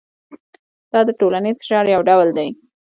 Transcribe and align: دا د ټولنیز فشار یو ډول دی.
دا 0.91 0.99
د 1.07 1.09
ټولنیز 1.19 1.55
فشار 1.61 1.85
یو 1.95 2.01
ډول 2.09 2.27
دی. 2.37 2.49